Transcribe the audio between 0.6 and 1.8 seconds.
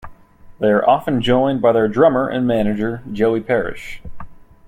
are often joined by